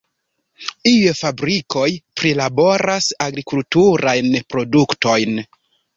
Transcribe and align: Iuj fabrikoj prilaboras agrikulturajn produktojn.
Iuj 0.91 1.11
fabrikoj 1.19 1.85
prilaboras 2.21 3.11
agrikulturajn 3.27 4.33
produktojn. 4.55 5.43